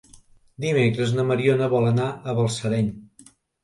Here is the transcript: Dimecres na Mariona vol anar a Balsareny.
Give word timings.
Dimecres 0.65 1.13
na 1.19 1.27
Mariona 1.33 1.71
vol 1.77 1.93
anar 1.93 2.11
a 2.19 2.39
Balsareny. 2.43 2.95